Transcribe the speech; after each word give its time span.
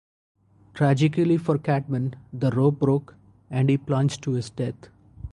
Tragically 0.73 1.37
for 1.37 1.59
Cadman, 1.59 2.15
the 2.33 2.49
rope 2.49 2.79
broke, 2.79 3.13
and 3.51 3.69
he 3.69 3.77
plunged 3.77 4.23
to 4.23 4.31
his 4.31 4.49
death. 4.49 4.89